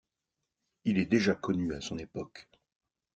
[0.83, 2.49] Il est déjà connu à son époque.